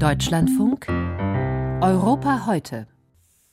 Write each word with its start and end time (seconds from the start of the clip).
Deutschlandfunk 0.00 0.88
Europa 1.82 2.46
heute. 2.46 2.86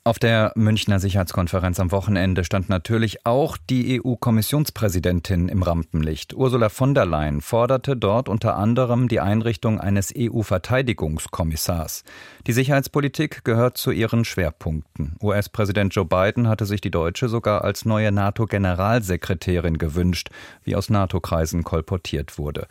Auf 0.04 0.18
der 0.18 0.52
Münchner 0.56 0.98
Sicherheitskonferenz 0.98 1.78
am 1.78 1.92
Wochenende 1.92 2.42
stand 2.42 2.70
natürlich 2.70 3.26
auch 3.26 3.58
die 3.58 4.00
EU-Kommissionspräsidentin 4.00 5.50
im 5.50 5.62
Rampenlicht. 5.62 6.32
Ursula 6.32 6.70
von 6.70 6.94
der 6.94 7.04
Leyen 7.04 7.42
forderte 7.42 7.98
dort 7.98 8.30
unter 8.30 8.56
anderem 8.56 9.08
die 9.08 9.20
Einrichtung 9.20 9.78
eines 9.78 10.12
EU-Verteidigungskommissars. 10.16 12.04
Die 12.46 12.52
Sicherheitspolitik 12.52 13.44
gehört 13.44 13.76
zu 13.76 13.90
ihren 13.90 14.24
Schwerpunkten. 14.24 15.16
US-Präsident 15.22 15.94
Joe 15.94 16.06
Biden 16.06 16.48
hatte 16.48 16.64
sich 16.64 16.80
die 16.80 16.90
Deutsche 16.90 17.28
sogar 17.28 17.64
als 17.64 17.84
neue 17.84 18.10
NATO-Generalsekretärin 18.10 19.76
gewünscht, 19.76 20.30
wie 20.64 20.76
aus 20.76 20.88
NATO-Kreisen 20.88 21.64
kolportiert 21.64 22.38
wurde. 22.38 22.66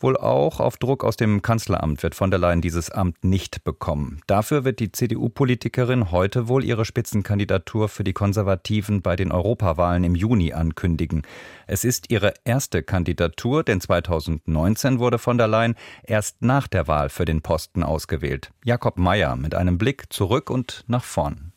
Wohl 0.00 0.16
auch 0.16 0.60
auf 0.60 0.78
Druck 0.78 1.04
aus 1.04 1.16
dem 1.16 1.42
Kanzleramt 1.42 2.02
wird 2.02 2.14
von 2.14 2.30
der 2.30 2.40
Leyen 2.40 2.62
dieses 2.62 2.90
Amt 2.90 3.22
nicht 3.22 3.64
bekommen. 3.64 4.22
Dafür 4.26 4.64
wird 4.64 4.80
die 4.80 4.92
CDU-Politikerin 4.92 6.10
heute 6.10 6.48
wohl 6.48 6.64
ihre 6.64 6.86
Spitzenkandidatur 6.86 7.88
für 7.90 8.02
die 8.02 8.14
Konservativen 8.14 9.02
bei 9.02 9.14
den 9.14 9.30
Europawahlen 9.30 10.04
im 10.04 10.14
Juni 10.14 10.54
ankündigen. 10.54 11.22
Es 11.66 11.84
ist 11.84 12.10
ihre 12.10 12.32
erste 12.44 12.82
Kandidatur, 12.82 13.62
denn 13.62 13.80
2019 13.80 14.98
wurde 14.98 15.18
von 15.18 15.36
der 15.36 15.48
Leyen 15.48 15.74
erst 16.02 16.42
nach 16.42 16.66
der 16.66 16.88
Wahl 16.88 17.10
für 17.10 17.26
den 17.26 17.42
Posten 17.42 17.82
ausgewählt. 17.82 18.50
Jakob 18.64 18.98
Mayer 18.98 19.36
mit 19.36 19.54
einem 19.54 19.76
Blick 19.76 20.12
zurück 20.12 20.48
und 20.48 20.84
nach 20.86 21.04
vorn. 21.04 21.49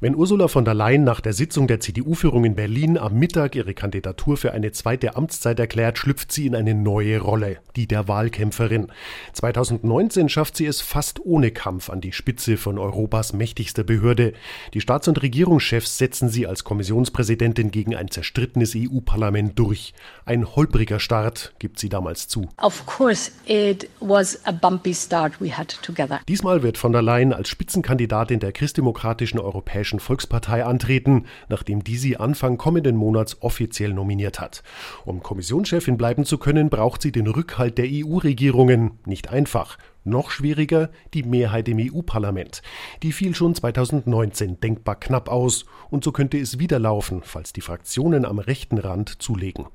Wenn 0.00 0.14
Ursula 0.14 0.46
von 0.46 0.64
der 0.64 0.74
Leyen 0.74 1.02
nach 1.02 1.20
der 1.20 1.32
Sitzung 1.32 1.66
der 1.66 1.80
CDU-Führung 1.80 2.44
in 2.44 2.54
Berlin 2.54 2.96
am 2.98 3.14
Mittag 3.14 3.56
ihre 3.56 3.74
Kandidatur 3.74 4.36
für 4.36 4.52
eine 4.52 4.70
zweite 4.70 5.16
Amtszeit 5.16 5.58
erklärt, 5.58 5.98
schlüpft 5.98 6.30
sie 6.30 6.46
in 6.46 6.54
eine 6.54 6.72
neue 6.72 7.18
Rolle, 7.18 7.56
die 7.74 7.88
der 7.88 8.06
Wahlkämpferin. 8.06 8.92
2019 9.32 10.28
schafft 10.28 10.56
sie 10.56 10.66
es 10.66 10.80
fast 10.80 11.18
ohne 11.26 11.50
Kampf 11.50 11.90
an 11.90 12.00
die 12.00 12.12
Spitze 12.12 12.58
von 12.58 12.78
Europas 12.78 13.32
mächtigster 13.32 13.82
Behörde. 13.82 14.34
Die 14.72 14.80
Staats- 14.80 15.08
und 15.08 15.20
Regierungschefs 15.20 15.98
setzen 15.98 16.28
sie 16.28 16.46
als 16.46 16.62
Kommissionspräsidentin 16.62 17.72
gegen 17.72 17.96
ein 17.96 18.08
zerstrittenes 18.08 18.74
EU-Parlament 18.76 19.58
durch. 19.58 19.94
Ein 20.24 20.46
holpriger 20.54 21.00
Start 21.00 21.54
gibt 21.58 21.80
sie 21.80 21.88
damals 21.88 22.28
zu. 22.28 22.48
Of 22.62 22.86
course 22.86 23.32
it 23.46 23.90
was 23.98 24.38
a 24.46 24.52
bumpy 24.52 24.94
start 24.94 25.40
we 25.40 25.50
had 25.58 25.76
together. 25.82 26.20
Diesmal 26.28 26.62
wird 26.62 26.78
von 26.78 26.92
der 26.92 27.02
Leyen 27.02 27.32
als 27.32 27.48
Spitzenkandidatin 27.48 28.38
der 28.38 28.52
christdemokratischen 28.52 29.40
Europäischen 29.40 29.87
Europäischen 29.88 30.00
Volkspartei 30.00 30.64
antreten, 30.64 31.24
nachdem 31.48 31.82
die 31.82 31.96
sie 31.96 32.18
Anfang 32.18 32.58
kommenden 32.58 32.96
Monats 32.96 33.38
offiziell 33.40 33.94
nominiert 33.94 34.38
hat. 34.38 34.62
Um 35.04 35.22
Kommissionschefin 35.22 35.96
bleiben 35.96 36.24
zu 36.24 36.36
können, 36.36 36.68
braucht 36.68 37.00
sie 37.00 37.12
den 37.12 37.26
Rückhalt 37.26 37.78
der 37.78 37.86
EU-Regierungen. 37.88 38.98
Nicht 39.06 39.30
einfach. 39.30 39.78
Noch 40.08 40.30
schwieriger 40.30 40.90
die 41.14 41.22
Mehrheit 41.22 41.68
im 41.68 41.78
EU-Parlament. 41.78 42.62
Die 43.02 43.12
fiel 43.12 43.34
schon 43.34 43.54
2019 43.54 44.60
denkbar 44.60 44.98
knapp 44.98 45.28
aus 45.28 45.66
und 45.90 46.02
so 46.02 46.12
könnte 46.12 46.38
es 46.38 46.58
wieder 46.58 46.78
laufen, 46.78 47.20
falls 47.22 47.52
die 47.52 47.60
Fraktionen 47.60 48.24
am 48.24 48.38
rechten 48.38 48.78
Rand 48.78 49.20
zulegen. 49.22 49.66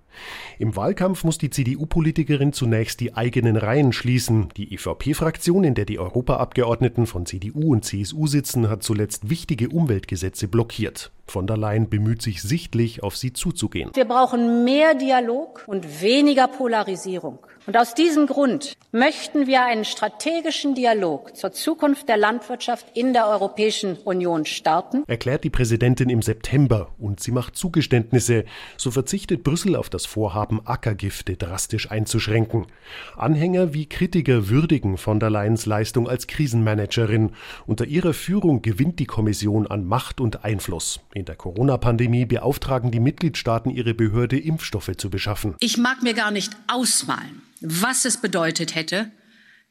Im 0.60 0.76
Wahlkampf 0.76 1.24
muss 1.24 1.38
die 1.38 1.50
CDU-Politikerin 1.50 2.54
zunächst 2.54 3.00
die 3.00 3.16
eigenen 3.16 3.58
Reihen 3.58 3.94
schließen. 3.94 4.50
Die 4.56 4.74
EVP-Fraktion, 4.74 5.64
in 5.64 5.76
der 5.76 5.86
die 5.86 6.00
Europaabgeordneten 6.00 7.08
von 7.08 7.26
CDU 7.26 7.72
und 7.72 7.86
CSU 7.86 8.28
sitzen, 8.28 8.70
hat 8.70 8.84
zuletzt 8.84 9.30
wichtige 9.30 9.70
Umweltgesetze 9.70 10.48
blockiert. 10.48 11.12
Von 11.26 11.48
der 11.48 11.58
Leyen 11.58 11.90
bemüht 11.90 12.22
sich 12.22 12.42
sichtlich, 12.42 13.02
auf 13.02 13.16
sie 13.18 13.34
zuzugehen. 13.34 13.90
Wir 13.94 14.06
brauchen 14.06 14.66
mehr 14.66 14.94
Dialog 14.94 15.64
und 15.68 16.02
weniger 16.02 16.48
Polarisierung. 16.48 17.40
Und 17.66 17.78
aus 17.78 17.96
diesem 17.96 18.28
Grund 18.28 18.76
möchten 18.92 19.48
wir 19.48 19.64
einen 19.64 19.86
strategischen 19.86 20.76
Dialog 20.76 21.36
zur 21.38 21.54
Zukunft 21.54 22.10
der 22.10 22.18
Landwirtschaft 22.18 22.86
in 22.94 23.14
der 23.14 23.28
Europäischen 23.28 23.96
Union 24.04 24.46
starten, 24.46 25.04
erklärt 25.08 25.46
die 25.46 25.50
Präsidentin 25.50 26.10
im 26.10 26.22
September. 26.22 26.92
Und 27.00 27.22
sie 27.22 27.32
macht 27.32 27.56
Zugeständnisse. 27.56 28.44
So 28.76 28.92
verzichtet 28.92 29.44
Brüssel 29.44 29.78
auf 29.78 29.90
das 29.90 30.06
Vorhaben, 30.06 30.62
Ackergifte 30.66 31.38
drastisch 31.38 31.90
einzuschränken. 31.90 32.68
Anhänger 33.16 33.74
wie 33.74 33.88
Kritiker 33.88 34.50
würdigen 34.50 34.98
von 34.98 35.22
der 35.22 35.30
Leyens 35.30 35.66
Leistung 35.66 36.10
als 36.10 36.28
Krisenmanagerin. 36.28 37.32
Unter 37.66 37.86
ihrer 37.86 38.14
Führung 38.14 38.62
gewinnt 38.62 39.00
die 39.00 39.06
Kommission 39.06 39.68
an 39.68 39.86
Macht 39.86 40.20
und 40.20 40.44
Einfluss. 40.44 41.00
In 41.14 41.26
der 41.26 41.36
Corona-Pandemie 41.36 42.26
beauftragen 42.26 42.92
die 42.92 43.00
Mitgliedstaaten 43.00 43.72
ihre 43.72 43.94
Behörde, 43.94 44.38
Impfstoffe 44.38 44.92
zu 44.98 45.10
beschaffen. 45.10 45.56
Ich 45.60 45.78
mag 45.78 46.04
mir 46.04 46.14
gar 46.14 46.32
nicht 46.32 46.52
ausmalen, 46.68 47.42
was 47.64 48.06
es 48.06 48.18
bedeutet 48.18 48.76
hätte, 48.76 49.12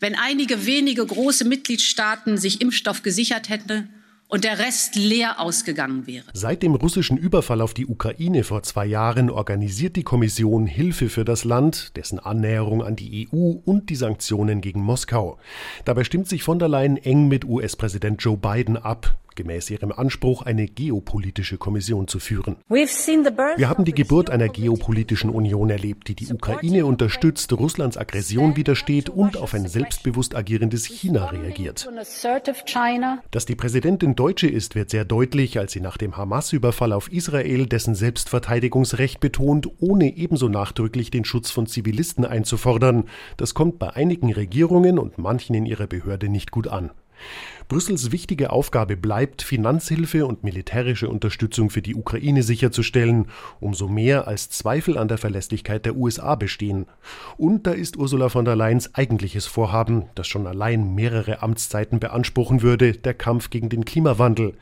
wenn 0.01 0.17
einige 0.17 0.67
wenige 0.67 1.07
große 1.07 1.45
Mitgliedstaaten 1.45 2.39
sich 2.39 2.61
Impfstoff 2.61 3.03
gesichert 3.03 3.49
hätten 3.49 3.91
und 4.33 4.45
der 4.45 4.59
Rest 4.59 4.97
leer 4.97 5.39
ausgegangen 5.39 6.07
wäre. 6.07 6.25
Seit 6.33 6.63
dem 6.63 6.75
russischen 6.75 7.19
Überfall 7.19 7.61
auf 7.61 7.75
die 7.75 7.87
Ukraine 7.87 8.45
vor 8.45 8.63
zwei 8.63 8.87
Jahren 8.87 9.29
organisiert 9.29 9.95
die 9.95 10.05
Kommission 10.05 10.67
Hilfe 10.67 11.11
für 11.11 11.27
das 11.27 11.45
Land, 11.45 11.97
dessen 11.97 12.19
Annäherung 12.19 12.83
an 12.83 12.97
die 12.97 13.29
EU 13.31 13.37
und 13.65 13.91
die 13.91 13.95
Sanktionen 13.95 14.63
gegen 14.63 14.81
Moskau. 14.81 15.39
Dabei 15.85 16.05
stimmt 16.05 16.29
sich 16.29 16.43
von 16.43 16.59
der 16.59 16.69
Leyen 16.69 16.97
eng 16.97 17.29
mit 17.29 17.45
US-Präsident 17.45 18.23
Joe 18.23 18.39
Biden 18.39 18.79
ab 18.79 19.19
gemäß 19.37 19.71
ihrem 19.71 19.93
Anspruch, 19.93 20.43
eine 20.43 20.67
geopolitische 20.67 21.59
Kommission 21.59 22.09
zu 22.09 22.19
führen. 22.19 22.57
Wir 22.69 23.69
haben 23.69 23.85
die 23.85 23.93
Geburt 23.93 24.31
einer 24.31 24.49
geopolitischen 24.49 25.31
Union 25.31 25.71
erlebt, 25.71 26.09
die 26.09 26.15
die 26.15 26.33
Ukraine 26.33 26.87
unterstützt, 26.87 27.53
Russlands 27.53 27.97
Aggression 27.97 28.57
widersteht 28.57 29.09
und 29.09 29.37
auf 29.37 29.55
ein 29.55 29.67
selbstbewusst 29.69 30.35
agierendes 30.35 30.87
China 30.87 31.27
reagiert. 31.27 31.89
Dass 33.31 33.47
die 33.47 33.57
Präsidentin 33.57 34.15
Deutsche 34.15 34.49
ist, 34.49 34.75
wird 34.75 34.91
sehr 34.91 35.05
deutlich, 35.05 35.59
als 35.59 35.73
sie 35.73 35.81
nach 35.81 35.97
dem 35.97 36.17
Hamas-Überfall 36.17 36.93
auf 36.93 37.11
Israel 37.13 37.67
dessen 37.67 37.95
Selbstverteidigungsrecht 37.95 39.21
betont, 39.21 39.69
ohne 39.81 40.17
ebenso 40.17 40.49
nachdrücklich 40.49 41.11
den 41.11 41.25
Schutz 41.25 41.51
von 41.51 41.67
Zivilisten 41.67 42.25
einzufordern. 42.25 43.05
Das 43.37 43.55
kommt 43.55 43.79
bei 43.79 43.91
einigen 43.91 44.33
Regierungen 44.33 44.99
und 44.99 45.19
manchen 45.19 45.55
in 45.55 45.67
ihrer 45.67 45.87
Behörde 45.87 46.29
nicht 46.29 46.51
gut 46.51 46.69
an. 46.69 46.91
Brüssels 47.73 48.13
wichtige 48.13 48.51
Aufgabe 48.51 48.99
bleibt, 48.99 49.41
Finanzhilfe 49.41 50.27
und 50.27 50.45
militärische 50.45 51.09
Unterstützung 51.09 51.71
für 51.71 51.81
die 51.81 51.95
Ukraine 51.95 52.43
sicherzustellen, 52.43 53.29
umso 53.61 53.89
mehr 53.89 54.29
als 54.29 54.51
Zweifel 54.51 54.99
an 54.99 55.09
der 55.09 55.17
Verlässlichkeit 55.17 55.87
der 55.87 55.97
USA 55.97 56.35
bestehen. 56.35 56.85
Und 57.39 57.67
da 57.67 57.71
ist 57.71 57.97
Ursula 57.97 58.29
von 58.29 58.45
der 58.45 58.57
Leyens 58.57 58.95
eigentliches 58.95 59.47
Vorhaben, 59.47 60.05
das 60.15 60.27
schon 60.27 60.47
allein 60.47 60.95
mehrere 60.95 61.43
Amtszeiten 61.43 61.99
beanspruchen 61.99 62.61
würde, 62.61 62.93
der 62.93 63.15
Kampf 63.15 63.49
gegen 63.49 63.71
den 63.71 63.87
Klimawandel. 63.87 64.53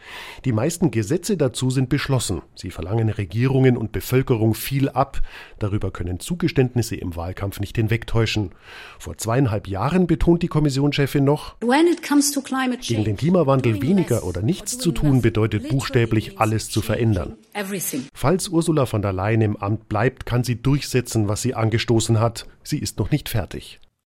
Die 0.45 0.53
meisten 0.53 0.93
Gesetze 0.93 1.37
dazu 1.37 1.71
sind 1.71 1.89
beschlossen. 1.89 2.43
Sie 2.55 2.71
verlangen 2.71 3.09
Regierungen 3.09 3.77
und 3.77 3.91
Bevölkerung 3.91 4.55
viel 4.55 4.89
ab. 4.89 5.21
Darüber 5.59 5.91
können 5.91 6.21
Zugeständnisse 6.21 6.95
im 6.95 7.17
Wahlkampf 7.17 7.59
nicht 7.59 7.77
hinwegtäuschen. 7.77 8.53
Vor 9.01 9.19
zweieinhalb 9.19 9.67
Jahren 9.67 10.07
betont 10.07 10.45
die 10.45 10.49
Kommissionschefin 10.49 11.25
noch, 11.25 11.57
gegen 12.81 13.05
den 13.05 13.17
Klimawandel 13.17 13.83
weniger 13.83 14.25
oder 14.25 14.43
nichts 14.43 14.79
zu 14.79 14.93
tun 14.93 15.23
bedeutet 15.23 15.69
buchstäblich 15.69 16.39
alles 16.39 16.69
zu 16.71 16.83
verändern. 16.83 17.37
Falls 18.15 18.49
Ursula 18.49 18.87
von 18.87 19.03
der 19.03 19.13
Leyen 19.13 19.41
im 19.41 19.57
Amt 19.57 19.89
bleibt, 19.89 20.27
kann 20.27 20.45
sie 20.45 20.61
durchsetzen, 20.61 21.29
was 21.29 21.43
sie 21.43 21.55
angestoßen 21.55 22.21
hat. 22.21 22.47
Sie 22.63 22.79
ist 22.79 22.99
noch 22.99 23.11
nicht 23.11 23.29
fertig. 23.29 23.81